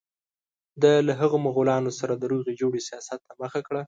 ده 0.81 0.91
له 1.07 1.13
مغولانو 1.45 1.91
سره 1.99 2.13
د 2.15 2.23
روغې 2.31 2.53
جوړې 2.61 2.81
سیاست 2.89 3.19
ته 3.27 3.33
مخه 3.41 3.59
کړه. 3.67 3.79